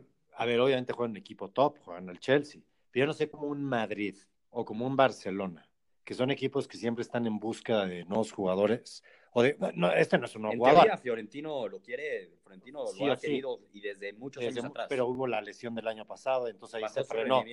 [0.41, 3.45] a ver, obviamente juegan en equipo top, juegan el Chelsea, pero yo no sé cómo
[3.45, 4.17] un Madrid
[4.49, 5.69] o como un Barcelona,
[6.04, 10.17] que son equipos que siempre están en busca de nuevos jugadores, o de, no, este
[10.17, 14.43] no es un en Teoría, Fiorentino lo quiere, Fiorentino lo ha querido y desde muchos
[14.43, 14.88] años atrás.
[14.89, 17.43] Pero hubo la lesión del año pasado, entonces ahí se frenó.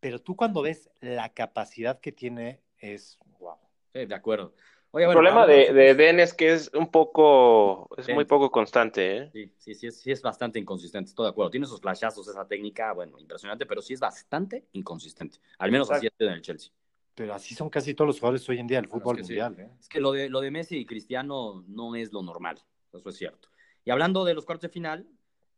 [0.00, 3.58] Pero tú cuando ves la capacidad que tiene es wow.
[3.92, 4.56] Sí, de acuerdo.
[4.92, 9.30] El problema de, de Den es que es un poco, es muy poco constante, ¿eh?
[9.32, 11.50] Sí, sí, sí es, sí es bastante inconsistente, estoy de acuerdo.
[11.50, 15.38] Tiene esos flashazos, esa técnica, bueno, impresionante, pero sí es bastante inconsistente.
[15.58, 16.72] Al menos así es en el Chelsea.
[17.14, 19.54] Pero así son casi todos los jugadores hoy en día del fútbol mundial.
[19.58, 19.70] ¿eh?
[19.80, 22.58] Es que lo de, lo de Messi y Cristiano no es lo normal,
[22.92, 23.48] eso es cierto.
[23.84, 25.06] Y hablando de los cuartos de final,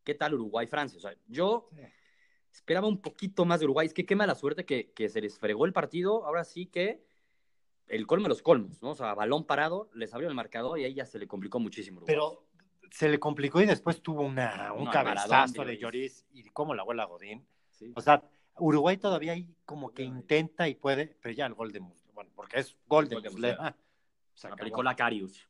[0.04, 0.98] ¿qué tal Uruguay-Francia?
[0.98, 1.68] O sea, yo
[2.52, 3.86] esperaba un poquito más de Uruguay.
[3.86, 6.24] Es que qué mala suerte que, que se les fregó el partido.
[6.24, 7.04] Ahora sí que
[7.88, 8.90] el colmo de los colmos, ¿no?
[8.90, 11.98] O sea, balón parado, les abrió el marcador y ahí ya se le complicó muchísimo.
[11.98, 12.14] Uruguay.
[12.14, 12.44] Pero
[12.90, 17.04] se le complicó y después tuvo una, un cabezazo de Lloris y cómo la abuela
[17.04, 17.46] Godín.
[17.94, 18.22] O sea,
[18.58, 21.80] Uruguay todavía hay como que intenta y puede, pero ya el gol de
[22.14, 23.20] bueno, porque es gol de.
[24.34, 25.48] Se aplicó la Carius.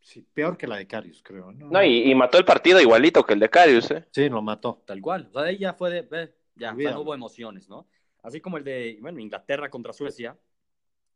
[0.00, 1.52] Sí, peor que la de Carius, creo.
[1.52, 4.06] No, no y, mató el partido igualito que el de Carius, ¿eh?
[4.10, 4.82] Sí, lo mató.
[4.86, 5.28] Tal cual.
[5.28, 7.86] O sea, ahí ya fue de, ya, no hubo emociones, ¿no?
[8.22, 10.36] Así como el de, bueno, Inglaterra contra Suecia.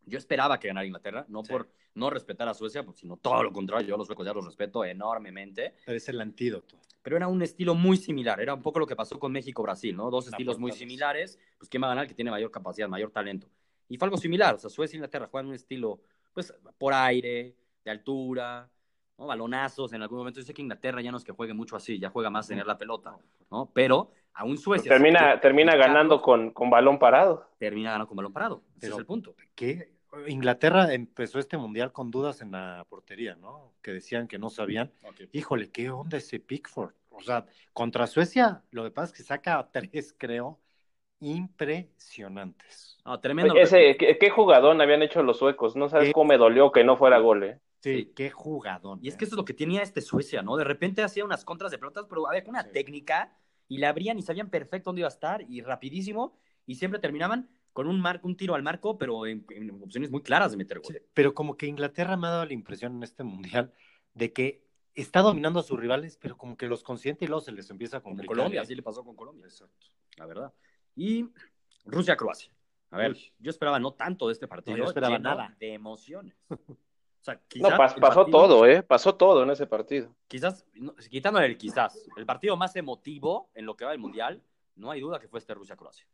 [0.07, 3.53] Yo esperaba que ganara Inglaterra, no por no respetar a Suecia, pues, sino todo lo
[3.53, 3.89] contrario.
[3.89, 5.75] Yo los suecos ya los respeto enormemente.
[5.85, 8.41] Pero es el antídoto pero era un estilo muy similar.
[8.41, 10.09] Era un poco lo que pasó con México-Brasil, ¿no?
[10.11, 11.39] Dos estilos muy similares.
[11.59, 12.07] Pues, ¿quién va a ganar?
[12.07, 13.49] Que tiene mayor capacidad, mayor talento.
[13.89, 14.55] Y fue algo similar.
[14.55, 16.01] O sea, Suecia e Inglaterra juegan un estilo,
[16.33, 18.71] pues, por aire, de altura,
[19.19, 19.27] ¿no?
[19.27, 19.93] balonazos.
[19.93, 22.11] En algún momento yo sé que Inglaterra ya no es que juegue mucho así, ya
[22.11, 23.19] juega más tener la pelota,
[23.51, 23.71] ¿no?
[23.75, 24.91] Pero aún Suecia.
[24.91, 27.49] termina, termina ganando con, con balón parado.
[27.59, 28.63] Termina ganando con balón parado.
[28.77, 29.35] Ese es el punto.
[29.55, 29.93] ¿Qué?
[30.29, 33.73] Inglaterra empezó este mundial con dudas en la portería, ¿no?
[33.81, 34.93] Que decían que no sabían.
[35.33, 36.93] Híjole, ¿qué onda ese Pickford?
[37.11, 40.61] O sea, contra Suecia, lo que pasa es que saca tres, creo,
[41.21, 42.99] impresionantes.
[43.05, 43.55] No, tremendo.
[43.55, 45.77] Ese, ¿qué, jugadón habían hecho los suecos?
[45.77, 47.61] No sabes cómo me dolió que no fuera gol, ¿eh?
[47.81, 49.01] Sí, qué jugadón.
[49.03, 50.57] Y es que eso es lo que tenía este Suecia, ¿no?
[50.57, 53.37] De repente hacía unas contras de pelotas, pero había una técnica
[53.73, 57.49] y la abrían y sabían perfecto dónde iba a estar y rapidísimo y siempre terminaban
[57.73, 59.47] con un marco, un tiro al marco, pero en,
[59.83, 61.01] opciones muy claras de meter gol.
[61.15, 63.73] pero como que Inglaterra me ha dado la impresión en este mundial
[64.13, 64.63] de que
[64.95, 67.97] está dominando a sus rivales, pero como que los consiente y luego se les empieza
[67.97, 68.27] a complicar.
[68.27, 69.47] Con Colombia, así le pasó con Colombia.
[69.47, 69.87] Exacto.
[70.19, 70.53] La verdad.
[70.95, 71.31] Y
[71.87, 72.55] Rusia-Croacia.
[72.91, 74.77] A ver, yo esperaba no tanto de este partido.
[74.77, 75.57] No, yo esperaba nada.
[75.59, 76.37] De emociones.
[77.23, 78.83] O sea, quizás no, pasó todo, ¿eh?
[78.83, 80.15] Pasó todo en ese partido.
[80.27, 80.67] Quizás,
[81.09, 84.43] quitándole el quizás, el partido más emotivo en lo que va del Mundial,
[84.75, 86.07] no hay duda que fue este Rusia-Croacia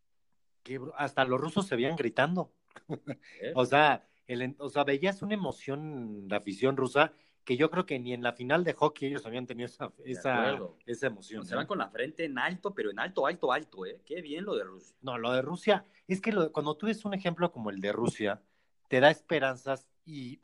[0.97, 2.53] hasta los rusos se veían gritando.
[3.41, 3.53] ¿Eh?
[3.55, 7.13] o, sea, el, o sea, veías una emoción, la afición rusa,
[7.45, 10.59] que yo creo que ni en la final de hockey ellos habían tenido esa, esa,
[10.85, 11.47] esa emoción.
[11.47, 14.03] Se van con la frente en alto, pero en alto, alto, alto, ¿eh?
[14.05, 14.95] Qué bien lo de Rusia.
[15.01, 18.43] No, lo de Rusia, es que cuando tú ves un ejemplo como el de Rusia,
[18.89, 20.41] te da esperanzas y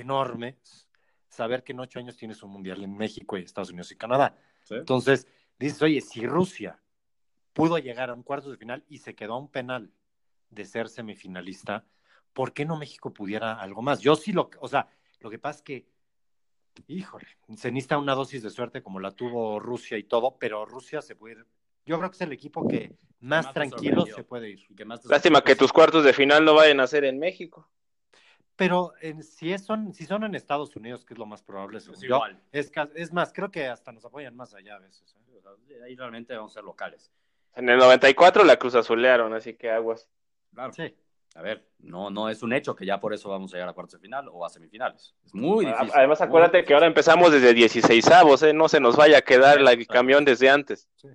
[0.00, 0.88] enormes
[1.28, 4.36] saber que en ocho años tienes un mundial en México y Estados Unidos y Canadá.
[4.70, 5.26] Entonces,
[5.58, 6.80] dices, oye, si Rusia
[7.52, 9.92] pudo llegar a un cuarto de final y se quedó a un penal
[10.50, 11.86] de ser semifinalista,
[12.32, 14.00] ¿por qué no México pudiera algo más?
[14.00, 14.88] Yo sí lo, o sea,
[15.20, 15.86] lo que pasa es que,
[16.86, 17.26] híjole,
[17.56, 21.16] se necesita una dosis de suerte como la tuvo Rusia y todo, pero Rusia se
[21.16, 21.46] puede ir.
[21.84, 24.66] Yo creo que es el equipo que más, tranquilo se puede ir.
[25.08, 27.68] Lástima que tus cuartos de final no vayan a ser en México.
[28.62, 32.38] Pero si, son, si son en Estados Unidos, que es lo más probable, es, igual.
[32.52, 35.16] Es, más, creo que hasta nos apoyan más allá a veces.
[35.68, 35.80] ¿eh?
[35.84, 37.10] Ahí realmente vamos a ser locales.
[37.56, 40.08] En el 94 la Cruz Azulearon, así que aguas.
[40.54, 40.72] Claro.
[40.72, 40.94] Sí.
[41.34, 43.72] A ver, no, no es un hecho que ya por eso vamos a llegar a
[43.72, 45.14] cuartos de final o a semifinales.
[45.24, 45.90] Es muy difícil.
[45.94, 48.52] Además, acuérdate que ahora empezamos desde 16 avos, ¿eh?
[48.52, 50.88] No se nos vaya a quedar el camión desde antes.
[50.94, 51.08] Sí.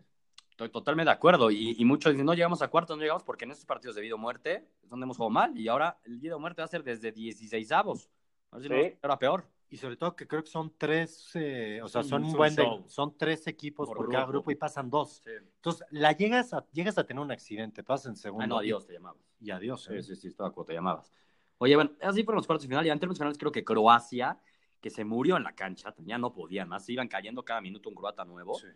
[0.58, 1.52] Estoy totalmente de acuerdo.
[1.52, 4.15] Y, muchos dicen, no llegamos a cuartos, no llegamos porque en estos partidos de vida
[4.15, 5.56] o muerte es donde hemos jugado mal.
[5.56, 8.10] Y ahora el vida o muerte va a ser desde 16 avos.
[8.50, 9.48] A ver si era peor.
[9.70, 12.56] Y sobre todo que creo que son tres, eh, o sea, son un buen
[12.88, 15.22] son tres equipos por, cada grupo y pasan dos.
[15.28, 18.43] Entonces, la llegas a, llegas a tener un accidente, pasas en segundo.
[18.43, 19.22] Ah, no, adiós te llamabas.
[19.39, 19.88] Y adiós.
[19.91, 20.02] ¿eh?
[20.02, 21.13] Sí, sí, sí, estaba te llamabas.
[21.60, 22.84] Oye, bueno, así fueron los cuartos de final.
[22.84, 24.39] Y en términos finales creo que Croacia,
[24.82, 27.89] que se murió en la cancha, ya no podían más, se iban cayendo cada minuto
[27.89, 28.56] un croata nuevo.
[28.56, 28.70] Sí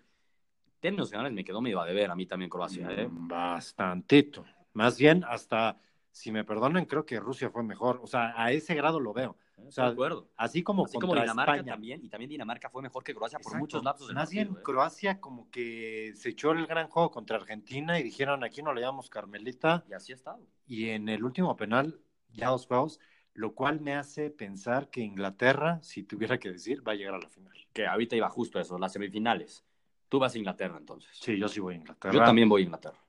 [0.81, 2.89] términos generales me quedó medio a deber a mí también Croacia.
[2.91, 3.07] ¿eh?
[3.07, 4.43] Mm, bastantito.
[4.73, 5.79] Más bien, hasta,
[6.11, 8.01] si me perdonan, creo que Rusia fue mejor.
[8.03, 9.37] O sea, a ese grado lo veo.
[9.67, 10.27] O sea, de acuerdo.
[10.35, 13.83] Así como, así como Dinamarca también, y también Dinamarca fue mejor que Croacia por muchos
[13.83, 14.63] lapsos Más bien, ¿eh?
[14.63, 18.81] Croacia como que se echó el gran juego contra Argentina y dijeron, aquí no le
[18.81, 19.85] llamamos Carmelita.
[19.87, 20.45] Y así ha estado.
[20.65, 21.99] Y en el último penal,
[22.33, 22.99] ya dos juegos,
[23.33, 27.19] lo cual me hace pensar que Inglaterra, si tuviera que decir, va a llegar a
[27.19, 27.53] la final.
[27.71, 29.63] Que ahorita iba justo eso, las semifinales.
[30.11, 31.09] Tú vas a Inglaterra entonces.
[31.13, 32.13] Sí, yo sí voy a Inglaterra.
[32.13, 32.99] Yo también voy a Inglaterra.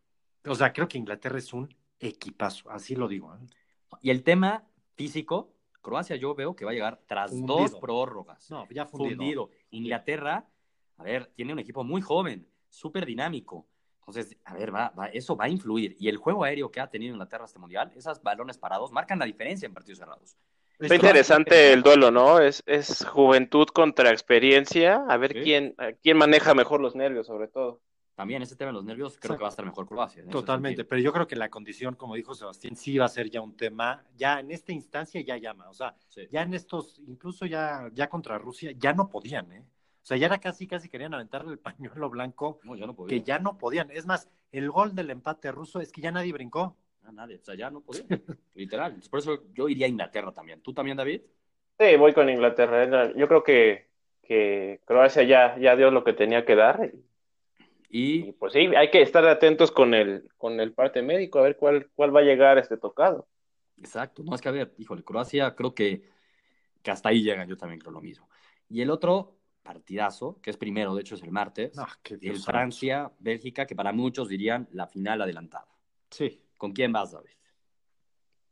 [0.46, 3.34] O sea, creo que Inglaterra es un equipazo, así lo digo.
[3.34, 3.38] ¿eh?
[4.02, 8.48] Y el tema físico, Croacia yo veo que va a llegar tras dos prórrogas.
[8.52, 9.50] No, ya fundido.
[9.70, 10.46] Inglaterra,
[10.96, 13.66] a ver, tiene un equipo muy joven, súper dinámico.
[13.98, 15.96] Entonces, a ver, va, eso va a influir.
[15.98, 19.24] Y el juego aéreo que ha tenido Inglaterra este mundial, esos balones parados, marcan la
[19.24, 20.36] diferencia en partidos cerrados.
[20.78, 22.40] Está interesante el duelo, ¿no?
[22.40, 25.04] Es, es juventud contra experiencia.
[25.08, 27.80] A ver quién, quién maneja mejor los nervios, sobre todo.
[28.14, 30.24] También ese tema de los nervios creo que va a estar mejor Croacia.
[30.26, 33.40] Totalmente, pero yo creo que la condición, como dijo Sebastián, sí va a ser ya
[33.40, 35.96] un tema, ya en esta instancia ya llama, o sea,
[36.30, 39.64] ya en estos, incluso ya, ya contra Rusia, ya no podían, ¿eh?
[40.02, 42.60] O sea, ya era casi, casi querían aventarle el pañuelo blanco,
[43.08, 43.90] que ya no podían.
[43.90, 46.76] Es más, el gol del empate ruso es que ya nadie brincó.
[47.04, 48.04] Ah, nadie, o sea, ya no podía,
[48.54, 49.00] literal.
[49.10, 50.60] Por eso yo iría a Inglaterra también.
[50.62, 51.22] ¿Tú también, David?
[51.78, 53.12] Sí, voy con Inglaterra.
[53.16, 53.88] Yo creo que,
[54.22, 56.92] que Croacia ya, ya dio lo que tenía que dar.
[57.88, 61.56] Y, pues sí, hay que estar atentos con el, con el parte médico, a ver
[61.56, 63.28] cuál, cuál va a llegar este tocado.
[63.76, 66.08] Exacto, no es que a ver, híjole, Croacia creo que,
[66.82, 68.30] que hasta ahí llegan, yo también creo lo mismo.
[68.68, 71.88] Y el otro partidazo, que es primero, de hecho es el martes, ah,
[72.20, 75.66] el Francia-Bélgica, que para muchos dirían la final adelantada.
[76.10, 76.40] Sí.
[76.62, 77.32] ¿Con quién vas, David?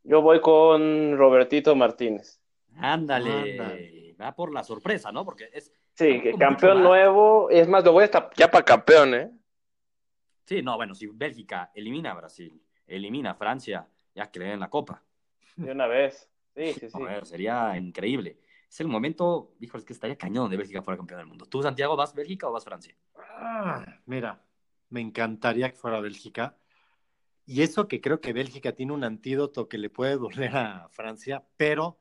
[0.02, 2.40] Yo voy con Robertito Martínez.
[2.74, 5.24] Ándale, va por la sorpresa, ¿no?
[5.24, 5.72] Porque es.
[5.94, 7.48] Sí, que campeón nuevo.
[7.50, 9.30] Es más, lo voy estar ya para campeón, ¿eh?
[10.44, 14.58] Sí, no, bueno, si Bélgica elimina a Brasil, elimina a Francia, ya que le den
[14.58, 15.04] la copa.
[15.54, 16.28] De una vez.
[16.56, 17.00] Sí, sí, sí.
[17.00, 18.40] A ver, sería increíble.
[18.68, 21.46] Es el momento, dijo, es que estaría cañón de Bélgica fuera campeón del mundo.
[21.46, 22.96] ¿Tú, Santiago, vas Bélgica o vas Francia?
[23.16, 24.42] Ah, mira,
[24.88, 26.56] me encantaría que fuera Bélgica
[27.50, 31.42] y eso que creo que Bélgica tiene un antídoto que le puede doler a Francia,
[31.56, 31.98] pero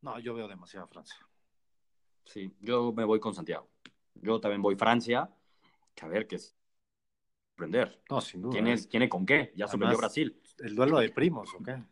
[0.00, 1.16] no, yo veo demasiado a Francia.
[2.24, 3.68] Sí, yo me voy con Santiago.
[4.14, 5.28] Yo también voy Francia,
[5.96, 6.54] que a ver qué es
[7.56, 8.00] aprender.
[8.08, 8.52] No, sin duda.
[8.52, 9.52] ¿Tiene, ¿tiene con qué?
[9.56, 10.40] Ya sorprendió Brasil.
[10.60, 11.82] El duelo de primos, ¿o qué?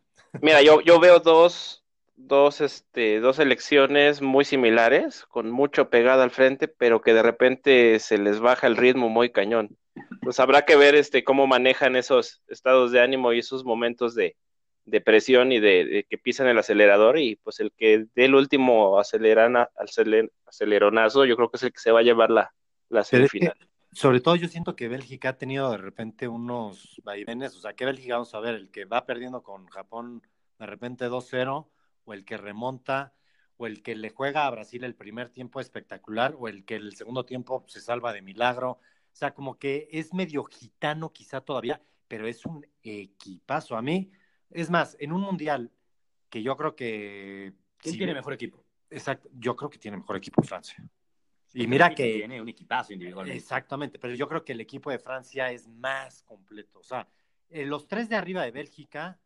[0.41, 1.83] Mira, yo, yo veo dos,
[2.15, 7.99] dos, este, dos elecciones muy similares, con mucho pegada al frente, pero que de repente
[7.99, 9.77] se les baja el ritmo muy cañón
[10.21, 14.35] pues habrá que ver este cómo manejan esos estados de ánimo y esos momentos de,
[15.05, 19.69] presión y de, que pisan el acelerador y pues el que dé el último acelerana,
[20.45, 22.53] aceleronazo yo creo que es el que se va a llevar la,
[22.89, 23.55] la semifinal.
[23.91, 27.85] sobre todo yo siento que Bélgica ha tenido de repente unos vaivenes, o sea, que
[27.85, 30.21] Bélgica vamos a ver, el que va perdiendo con Japón
[30.59, 31.67] de repente 2-0
[32.05, 33.13] o el que remonta
[33.57, 36.95] o el que le juega a Brasil el primer tiempo espectacular o el que el
[36.95, 38.79] segundo tiempo se salva de milagro
[39.11, 43.75] o sea, como que es medio gitano quizá todavía, pero es un equipazo.
[43.75, 44.11] A mí,
[44.49, 45.71] es más, en un mundial
[46.29, 47.53] que yo creo que...
[47.77, 48.63] ¿Quién tiene mejor equipo?
[48.89, 50.83] Exacto, yo creo que tiene mejor equipo Francia.
[51.53, 52.13] Y mira que...
[52.19, 53.37] Tiene un equipazo individualmente.
[53.37, 56.79] Exactamente, pero yo creo que el equipo de Francia es más completo.
[56.79, 57.07] O sea,
[57.49, 59.19] eh, los tres de arriba de Bélgica,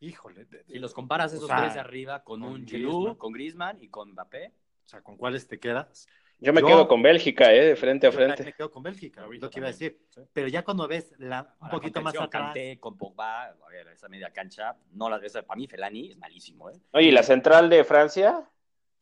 [0.00, 0.46] híjole.
[0.66, 2.66] Si los comparas esos sea, tres de arriba con, con un.
[2.66, 6.08] Giroud, con Griezmann y con Mbappé, O sea, ¿con cuáles te quedas?
[6.42, 7.64] Yo me Yo- quedo con Bélgica, ¿eh?
[7.66, 8.42] De frente a Yo frente.
[8.44, 9.98] me quedo con Bélgica, lo que iba a decir.
[10.10, 10.20] sí.
[10.32, 14.08] Pero ya cuando ves la, un Ahora, poquito más atrás, con Pogba, a ver, esa
[14.08, 16.74] media cancha, no la, esa, para mí Felani es malísimo, ¿eh?
[16.92, 18.48] Oye, ¿y la central de Francia?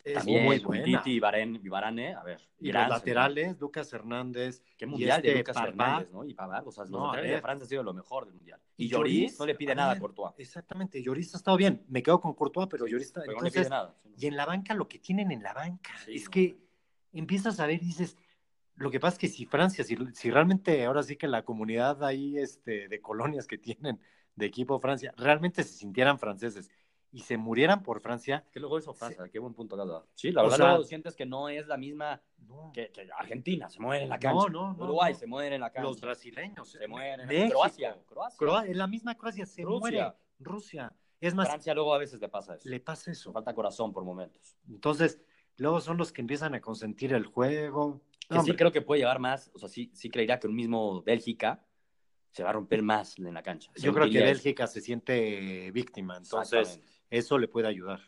[0.02, 0.82] es También, muy buena.
[0.84, 2.40] Titi y Varane, a ver.
[2.58, 4.62] Y Irán, los laterales, Lucas Hernández.
[4.78, 5.56] Qué y mundial de este Lucas.
[5.62, 6.24] Hernández, ¿no?
[6.24, 8.60] Y Pavard, o sea, los No, laterales de Francia han sido lo mejor del mundial.
[8.78, 10.32] Y Y Lloris Lloris, no le pide nada a Courtois.
[10.38, 11.84] Exactamente, Lloris ha estado bien.
[11.88, 13.20] Me quedo con Courtois, pero Lloris está.
[13.26, 13.94] Pero no le pide nada.
[14.16, 16.30] y en la banca lo que tienen en la banca Sí, es no.
[16.30, 16.56] que
[17.12, 18.16] empiezas a ver y dices,
[18.76, 22.02] lo que pasa es que si Francia, si, si realmente ahora sí que la comunidad
[22.04, 24.00] ahí este, de colonias que tienen
[24.36, 26.70] de equipo Francia, realmente se sintieran franceses
[27.12, 30.06] y se murieran por Francia, Que luego eso pasa, qué buen punto que has dado.
[30.14, 33.08] Sí, la O verdad, sea- luego sientes que no es la misma no, que, que
[33.18, 34.48] Argentina, se muere en la No, cancha.
[34.52, 35.18] no, no, Uruguay no.
[35.18, 35.88] se muere en la cancha.
[35.88, 37.26] los brasileños, se mueren.
[37.26, 38.38] México, Croacia, Croacia.
[38.38, 39.80] Croa- en la misma Croacia se Rusia.
[39.80, 40.92] muere Rusia.
[41.20, 42.68] Es más, Francia luego a veces le pasa eso.
[42.68, 43.32] le pasa eso.
[43.32, 44.56] Falta corazón por momentos.
[44.68, 45.20] Entonces,
[45.60, 48.00] luego son los que empiezan a consentir el juego.
[48.28, 50.54] Que No, sí creo que puede llegar más, o sea, sí, sí creería que un
[50.54, 51.64] mismo Bélgica
[52.30, 53.70] se va a romper más en la cancha.
[53.76, 54.20] yo creo que.
[54.20, 58.00] Bélgica se siente víctima, entonces eso le puede ayudar.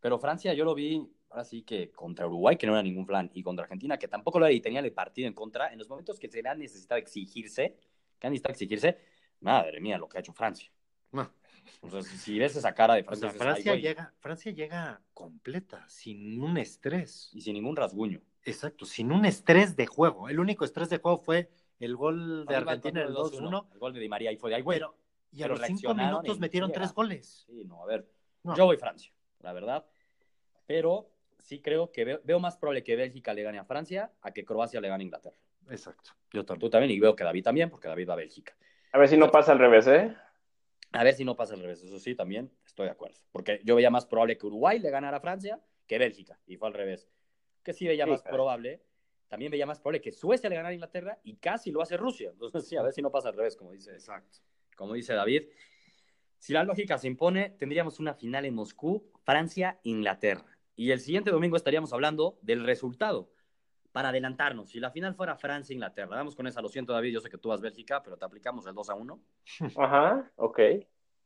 [0.00, 3.30] Pero Francia yo lo vi, ahora sí que contra Uruguay, que no era ningún plan,
[3.34, 5.88] y contra Argentina, que tampoco lo era y tenía el partido en contra, en los
[5.88, 7.76] momentos que se le ha necesitado exigirse,
[8.18, 8.98] que han necesitado exigirse,
[9.40, 10.70] madre mía, lo que ha hecho Francia.
[11.12, 11.30] No.
[12.02, 15.00] Si ves esa cara de O Francia, sea, dices, "Ay, Francia güey", llega, Francia llega
[15.14, 17.30] completa, sin un estrés.
[17.32, 18.20] y sin ningún rasguño.
[18.44, 20.28] Exacto, sin un estrés de juego.
[20.28, 21.50] El único estrés de juego fue
[21.80, 23.68] el gol de Argentina, el 2-1.
[23.72, 24.78] El gol de Di María y fue de ahí, güey.
[24.78, 24.96] Pero,
[25.32, 27.44] y a pero los cinco minutos en metieron tres goles.
[27.46, 28.08] Sí, no, a ver.
[28.42, 28.56] No.
[28.56, 29.84] Yo voy Francia, la verdad.
[30.66, 34.32] Pero sí creo que veo, veo más probable que Bélgica le gane a Francia a
[34.32, 35.36] que Croacia le gane a Inglaterra.
[35.70, 36.60] Exacto, yo también.
[36.60, 38.56] Tú también, y veo que David también, porque David va a Bélgica.
[38.92, 40.16] A ver si no pasa al revés, ¿eh?
[40.92, 43.18] A ver si no pasa al revés, eso sí, también estoy de acuerdo.
[43.30, 46.68] Porque yo veía más probable que Uruguay le ganara a Francia que Bélgica, y fue
[46.68, 47.08] al revés.
[47.62, 48.82] Que sí veía Sí, más probable,
[49.28, 52.30] también veía más probable que Suecia le ganara a Inglaterra y casi lo hace Rusia.
[52.30, 54.38] Entonces sí, a ver si no pasa al revés, como dice, Exacto.
[54.76, 55.44] como dice David.
[56.38, 60.58] Si la lógica se impone, tendríamos una final en Moscú, Francia-Inglaterra.
[60.76, 63.32] Y el siguiente domingo estaríamos hablando del resultado.
[63.98, 67.28] Para adelantarnos, si la final fuera Francia-Inglaterra, vamos con esa, lo siento David, yo sé
[67.28, 69.20] que tú vas Bélgica, pero te aplicamos el 2 a 1.
[69.76, 70.60] Ajá, ok.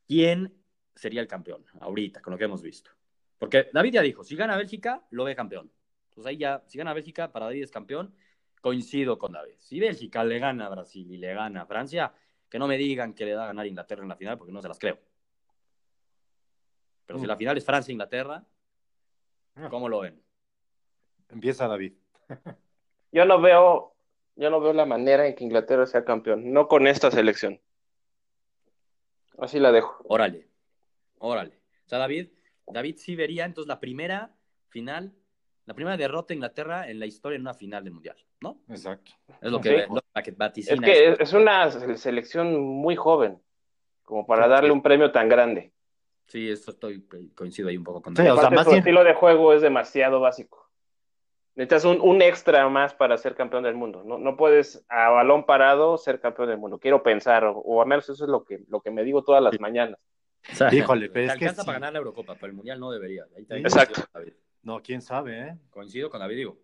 [0.09, 0.51] ¿quién
[0.95, 2.91] sería el campeón ahorita, con lo que hemos visto?
[3.39, 5.71] Porque David ya dijo, si gana Bélgica, lo ve campeón.
[6.09, 8.15] Entonces ahí ya, si gana Bélgica, para David es campeón.
[8.63, 9.57] Coincido con David.
[9.59, 12.15] Si Bélgica le gana a Brasil y le gana a Francia,
[12.49, 14.63] que no me digan que le da a ganar Inglaterra en la final, porque no
[14.63, 14.99] se las creo.
[17.05, 17.29] Pero si Mm.
[17.29, 18.43] la final es Francia-Inglaterra,
[19.69, 20.23] ¿cómo lo ven?
[21.29, 21.93] Empieza David.
[23.13, 23.95] Yo no veo,
[24.37, 27.61] yo no veo la manera en que Inglaterra sea campeón, no con esta selección.
[29.39, 30.05] Así la dejo.
[30.09, 30.49] Órale,
[31.19, 31.61] órale.
[31.87, 32.29] O sea, David,
[32.67, 34.35] David sí vería entonces la primera
[34.69, 35.13] final,
[35.67, 38.61] la primera derrota de Inglaterra en la historia en una final del Mundial, ¿no?
[38.69, 39.13] Exacto.
[39.41, 39.75] Es lo que, Sí.
[39.75, 41.23] ve- lo- la que Es que esto.
[41.23, 43.41] es, una se- selección muy joven,
[44.05, 45.73] como para darle un premio tan grande.
[46.27, 48.33] Sí, esto estoy, coincido ahí un poco con Sí, David.
[48.33, 50.62] o sea, Aparte, más su bien- estilo de juego es demasiado básico.
[51.55, 54.03] Necesitas un, un extra más para ser campeón del mundo.
[54.05, 56.79] No, no puedes a balón parado ser campeón del mundo.
[56.79, 59.43] Quiero pensar, o, o al menos eso es lo que, lo que me digo todas
[59.43, 59.99] las mañanas.
[60.51, 61.67] O sea, Híjole, pero te es que alcanza sí.
[61.67, 63.27] para ganar la Eurocopa, pero el Mundial no debería.
[63.37, 64.03] Ahí Exacto.
[64.63, 65.59] No, quién sabe, ¿eh?
[65.71, 66.59] Coincido con David, digo.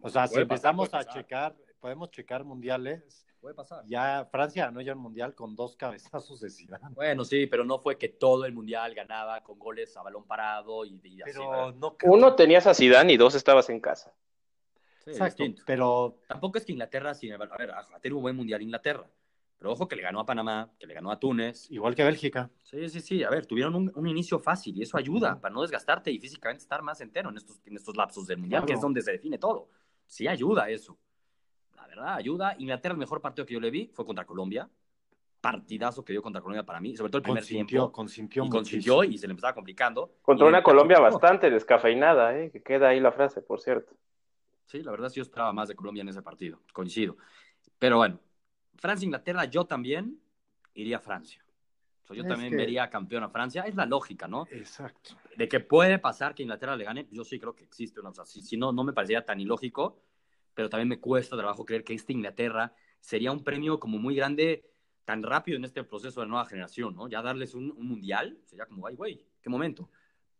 [0.00, 1.14] O sea, si Puede empezamos a pasar.
[1.14, 3.26] checar, podemos checar mundiales.
[3.40, 3.84] Puede pasar.
[3.86, 6.94] Ya Francia ganó ya un mundial con dos cabezazos de Zidane.
[6.94, 10.86] Bueno, sí, pero no fue que todo el Mundial ganaba con goles a balón parado
[10.86, 11.32] y, y así.
[11.34, 14.14] Pero no Uno tenías a Zidane y dos estabas en casa.
[15.04, 15.62] Sí, Exacto, distinto.
[15.66, 19.06] pero Tampoco es que Inglaterra, sin a ver, ha tenido un buen Mundial Inglaterra.
[19.58, 21.70] Pero ojo que le ganó a Panamá, que le ganó a Túnez.
[21.70, 22.50] igual que Bélgica.
[22.62, 23.22] Sí, sí, sí.
[23.22, 26.62] A ver, tuvieron un, un inicio fácil y eso ayuda para no desgastarte y físicamente
[26.62, 28.66] estar más entero en estos, en estos lapsos del Mundial, Claro.
[28.66, 29.68] que es donde se define todo.
[30.06, 30.98] Sí ayuda eso.
[31.76, 32.56] La verdad, ayuda.
[32.58, 34.68] Inglaterra, el mejor partido que yo le vi fue contra Colombia.
[35.40, 37.92] Partidazo que dio contra Colombia para mí, sobre todo el primer Consintió, tiempo.
[37.92, 38.58] consintió Y muchísimo.
[38.96, 40.14] consintió y se le empezaba complicando.
[40.22, 42.50] Contra una Colombia bastante descafeinada, ¿eh?
[42.50, 43.94] que queda ahí la frase, por cierto.
[44.66, 47.16] Sí, la verdad sí yo esperaba más de Colombia en ese partido, coincido.
[47.78, 48.18] Pero bueno,
[48.76, 50.20] Francia-Inglaterra, yo también
[50.74, 51.44] iría a Francia.
[52.02, 53.62] O sea, yo Es también que- vería campeón a Francia.
[53.62, 54.46] Es la lógica, ¿no?
[54.50, 55.16] Exacto.
[55.36, 58.10] De que puede pasar que Inglaterra le gane, yo sí creo que existe una.
[58.10, 60.02] O sea, si, si no, no me parecería tan ilógico,
[60.54, 64.70] pero también me cuesta trabajo creer que este Inglaterra sería un premio como muy grande
[65.04, 67.08] tan rápido en este proceso de nueva generación, ¿no?
[67.08, 69.90] Ya darles un, un mundial sería como, ay, güey, qué momento.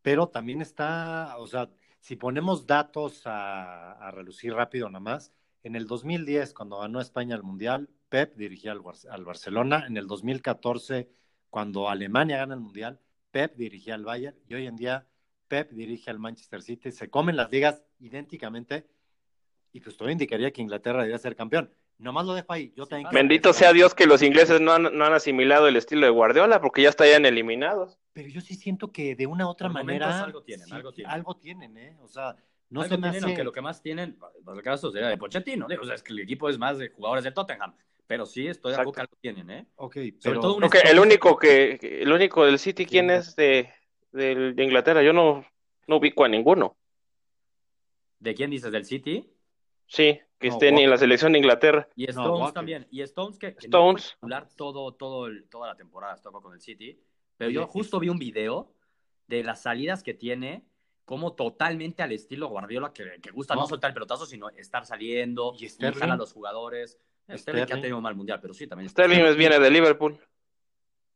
[0.03, 1.71] Pero también está, o sea,
[2.05, 7.35] si ponemos datos a, a, relucir rápido nada más, en el 2010, cuando ganó España
[7.35, 9.87] el Mundial, Pep dirigía al, al, Barcelona.
[9.88, 11.09] En el 2014,
[11.49, 14.37] cuando Alemania gana el Mundial, Pep dirigía al Bayern.
[14.47, 15.07] Y hoy en día,
[15.49, 16.93] Pep dirige al Manchester City.
[16.93, 18.87] Se comen las ligas idénticamente.
[19.73, 21.73] Y pues todo indicaría que Inglaterra debería ser campeón.
[21.97, 22.75] Nomás lo dejo ahí.
[22.77, 26.05] Yo también Bendito sea Dios que los ingleses no han, no han, asimilado el estilo
[26.05, 27.99] de Guardiola porque ya estarían eliminados.
[28.14, 31.12] Pero yo sí siento que de una u otra manera algo tienen, sí, algo tienen.
[31.12, 31.98] Algo tienen, ¿eh?
[32.00, 32.37] O sea,
[32.70, 33.27] no algo se me tienen, hace...
[33.27, 36.12] aunque lo que más tienen, en el caso sería de Pochettino, o sea, es que
[36.12, 37.74] el equipo es más de jugadores del Tottenham.
[38.07, 39.66] Pero sí, estoy de acuerdo que algo tienen, ¿eh?
[39.77, 40.40] Ok, Sobre pero...
[40.40, 43.70] todo un que el único que, el único del City, ¿quién es de,
[44.12, 45.03] de, de Inglaterra?
[45.03, 45.44] Yo no,
[45.88, 46.77] no ubico a ninguno.
[48.20, 48.70] ¿De quién dices?
[48.70, 49.29] ¿Del City?
[49.87, 51.88] Sí, que No, esté ni en la selección de Inglaterra.
[51.96, 52.87] Y Stones también.
[52.90, 54.16] Y Stones que, que Stones.
[54.22, 56.98] no todo, todo el- toda la temporada estuvo con el City.
[57.37, 58.73] Pero yo justo vi un video
[59.27, 60.64] de las salidas que tiene,
[61.05, 63.62] como totalmente al estilo Guardiola, que, que gusta no.
[63.62, 63.66] No.
[63.66, 66.11] soltar el pelotazo, sino estar saliendo, Y Sterling.
[66.11, 66.99] a los jugadores.
[67.29, 67.83] Sterling, que ha Sterling.
[67.83, 68.88] tenido un mal mundial, pero sí, también.
[68.88, 70.18] Sterling es- viene de Liverpool.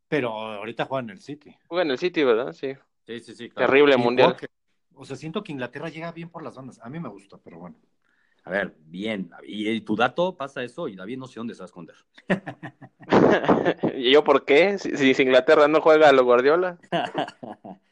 [0.08, 1.54] Pero ahorita juega en el City.
[1.66, 2.52] Juega en el City, ¿verdad?
[2.52, 2.74] Sí.
[3.06, 3.50] Sí, sí, sí.
[3.50, 3.70] claro.
[3.70, 4.36] Terrible Y mundial.
[4.94, 6.78] O sea, siento que Inglaterra llega bien por las bandas.
[6.82, 7.76] A mí me gusta, pero bueno.
[8.48, 9.30] A ver, bien.
[9.46, 11.96] Y, y tu dato pasa eso y David no sé dónde se va a esconder.
[13.94, 14.78] ¿Y yo por qué?
[14.78, 16.78] Si, si Inglaterra no juega a los Guardiola.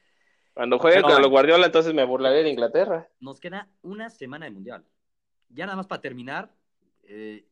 [0.55, 3.07] Cuando juegue Pero con los Guardiola, entonces me burlaré de Inglaterra.
[3.21, 4.83] Nos queda una semana de mundial.
[5.51, 6.51] Ya nada más para terminar,
[7.03, 7.47] eh,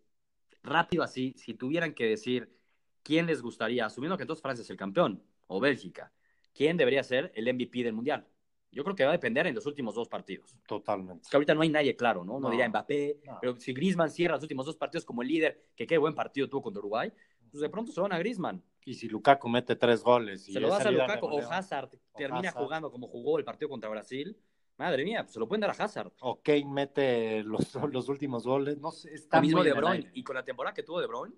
[0.62, 2.56] rápido así, si tuvieran que decir
[3.02, 6.10] quién les gustaría, asumiendo que entonces Francia es el campeón o Bélgica,
[6.54, 8.26] quién debería ser el MVP del mundial.
[8.74, 10.56] Yo creo que va a depender en los últimos dos partidos.
[10.66, 11.22] Totalmente.
[11.22, 12.34] Es que ahorita no hay nadie claro, ¿no?
[12.34, 12.50] No, No.
[12.50, 13.38] diría Mbappé, No.
[13.40, 16.48] pero si Griezmann cierra los últimos dos partidos como el líder, que qué buen partido
[16.48, 17.12] tuvo contra Uruguay,
[17.50, 18.62] pues de pronto se van a Griezmann.
[18.84, 22.48] Y si Lukaku mete tres goles y Se lo das a Lukaku o Hazard termina
[22.50, 22.62] Hazard.
[22.64, 24.36] jugando como jugó el partido contra Brasil.
[24.76, 26.10] Madre mía, pues se lo pueden dar a Hazard.
[26.20, 30.10] o Kane mete los, los últimos goles, no sé, está Lo mismo De Bruyne.
[30.14, 31.34] Y con la temporada que tuvo De Bruyne,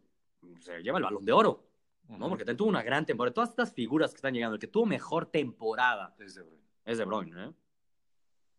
[0.61, 1.69] se lleva el balón de oro,
[2.09, 2.29] ¿no?
[2.31, 3.35] Porque también tuvo una gran temporada.
[3.35, 6.65] Todas estas figuras que están llegando, el que tuvo mejor temporada Es De Bruyne.
[6.87, 7.53] Es De Bruyne, ¿eh?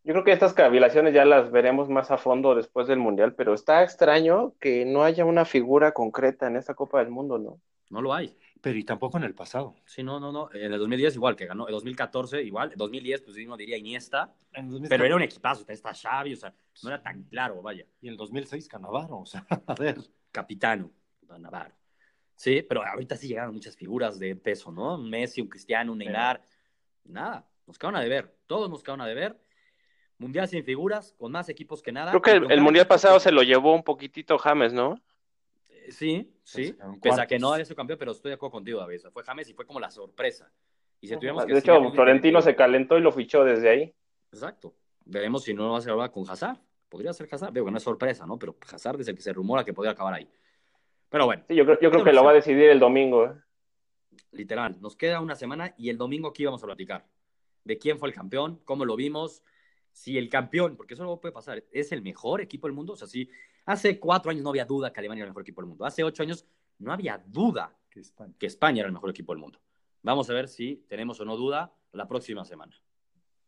[0.04, 3.54] Yo creo que estas cavilaciones ya las veremos más a fondo después del Mundial, pero
[3.54, 7.60] está extraño que no haya una figura concreta en esta Copa del Mundo, ¿no?
[7.90, 8.38] No lo hay.
[8.62, 9.76] Pero y tampoco en el pasado.
[9.86, 10.50] Sí, no, no, no.
[10.54, 11.68] En el 2010 igual, que ganó.
[11.68, 12.72] En 2014 igual.
[12.72, 14.34] En 2010, pues uno diría Iniesta.
[14.54, 15.66] En 2000 Pero era un equipazo.
[15.68, 17.86] Está Xavi, o sea, no era tan claro, vaya.
[18.02, 19.98] Y en el 2006 Canavaro, o sea, a ver.
[20.32, 20.92] Capitano,
[21.40, 21.74] Navarro.
[22.36, 24.98] Sí, pero ahorita sí llegaron muchas figuras de peso, ¿no?
[24.98, 26.42] Messi, un Cristiano, un Neymar.
[27.06, 28.34] Nada, nos quedaron a deber.
[28.48, 29.40] Todos nos quedaron a deber.
[30.18, 32.10] Mundial sin figuras, con más equipos que nada.
[32.10, 35.00] Creo que el, Mundial pasado que- se lo llevó un poquitito James, ¿no?
[35.70, 36.74] Eh, Sí, sí.
[36.74, 39.02] Quedaron Pese a que no es su campeón, pero estoy de acuerdo contigo, David.
[39.12, 40.52] Fue James y fue como la sorpresa.
[41.00, 43.94] Y si tuviéramos que De hecho, Florentino se calentó y lo fichó desde ahí.
[44.32, 44.74] Exacto.
[45.06, 46.58] Veremos si no lo va a hacer ahora con Hazard.
[46.90, 47.54] Podría ser Hazard.
[47.54, 48.40] Digo, no es sorpresa, ¿no?
[48.40, 50.28] Pero Hazard es el que se rumora que podría acabar ahí.
[51.10, 53.26] Pero bueno, Sí, yo creo, yo creo que lo va a decidir el domingo.
[53.26, 53.34] ¿eh?
[54.32, 57.06] literal, nos queda una semana y el domingo aquí vamos a platicar
[57.68, 59.44] de quién fue el campeón, cómo lo vimos,
[59.92, 62.94] si el campeón, porque eso no puede pasar, es el mejor equipo del mundo.
[62.94, 63.30] O sea, si
[63.66, 66.04] hace cuatro años no había duda que Alemania era el mejor equipo del mundo, hace
[66.04, 66.46] ocho años
[66.80, 68.34] no había duda Que España.
[68.40, 69.60] que España era el mejor equipo del mundo.
[70.04, 72.80] Vamos a ver si tenemos o no duda la próxima semana.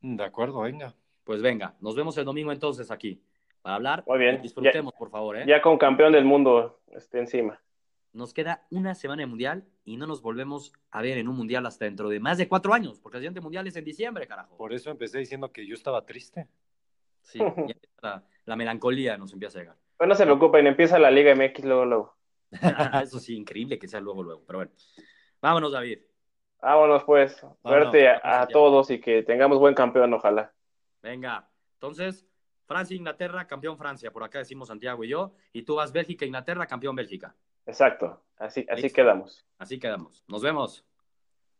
[0.01, 0.95] De acuerdo, venga.
[1.23, 3.21] Pues venga, nos vemos el domingo entonces aquí
[3.61, 4.03] para hablar.
[4.07, 4.41] Muy bien.
[4.41, 5.37] Disfrutemos, por favor.
[5.37, 5.45] ¿eh?
[5.47, 7.61] Ya con campeón del mundo este, encima.
[8.11, 11.65] Nos queda una semana de mundial y no nos volvemos a ver en un mundial
[11.65, 14.57] hasta dentro de más de cuatro años, porque el siguiente mundial es en diciembre, carajo.
[14.57, 16.47] Por eso empecé diciendo que yo estaba triste.
[17.21, 19.77] Sí, ya la, la melancolía nos empieza a llegar.
[19.97, 22.17] Pero no se preocupen, empieza la Liga MX luego, luego.
[23.03, 24.43] Eso sí, increíble que sea luego, luego.
[24.47, 24.71] Pero bueno,
[25.41, 25.99] vámonos, David.
[26.61, 27.37] Vámonos pues.
[27.61, 28.21] Suerte Vámonos.
[28.23, 30.51] a, a todos y que tengamos buen campeón, ojalá.
[31.01, 32.27] Venga, entonces,
[32.65, 34.11] Francia, Inglaterra, campeón Francia.
[34.11, 35.33] Por acá decimos Santiago y yo.
[35.53, 37.35] Y tú vas Bélgica, Inglaterra, campeón Bélgica.
[37.69, 38.19] Exacto.
[38.37, 38.95] Así, así Listo.
[38.95, 39.45] quedamos.
[39.59, 40.23] Así quedamos.
[40.27, 40.83] Nos vemos.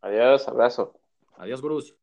[0.02, 1.00] Adiós, abrazo.
[1.38, 1.99] Adiós, Gurús.